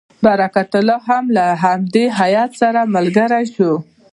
[0.25, 1.45] برکت الله هم له
[1.93, 3.71] دې هیات سره ملګری شو.